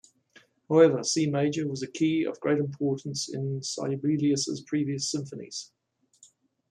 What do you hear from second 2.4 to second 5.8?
importance in Sibelius's previous symphonies.